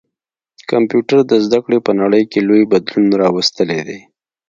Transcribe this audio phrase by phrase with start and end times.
[0.71, 3.99] کمپيوټر د زده کړي په نړۍ کي لوی بدلون راوستلی دی.